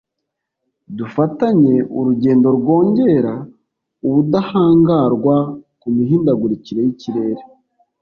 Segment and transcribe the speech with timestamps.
[0.97, 3.33] “Dufatanye urugendo rwongera
[4.07, 5.35] ubudahangarwa
[5.81, 7.43] ku mihindagurikire y’ikirere’’